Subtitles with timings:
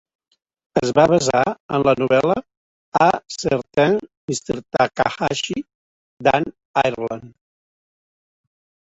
[0.79, 1.41] Es va basar
[1.77, 2.35] en la novel·la
[3.07, 3.93] "A Certain
[4.35, 4.57] Mr.
[4.79, 5.63] Takahashi",
[6.29, 6.49] d'Ann
[6.91, 7.29] Ireland.